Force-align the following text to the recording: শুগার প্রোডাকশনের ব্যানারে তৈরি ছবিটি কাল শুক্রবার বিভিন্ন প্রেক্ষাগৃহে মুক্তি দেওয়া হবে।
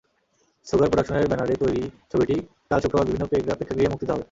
শুগার 0.67 0.89
প্রোডাকশনের 0.91 1.29
ব্যানারে 1.31 1.53
তৈরি 1.63 1.81
ছবিটি 2.11 2.35
কাল 2.69 2.79
শুক্রবার 2.83 3.07
বিভিন্ন 3.07 3.25
প্রেক্ষাগৃহে 3.29 3.91
মুক্তি 3.91 4.05
দেওয়া 4.05 4.15
হবে। 4.15 4.19